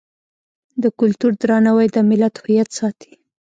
[0.83, 3.13] د کلتور درناوی د ملت هویت ساتي.